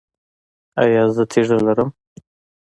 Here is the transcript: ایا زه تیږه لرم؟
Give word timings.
ایا 0.81 1.03
زه 1.15 1.23
تیږه 1.31 1.57
لرم؟ 1.65 1.89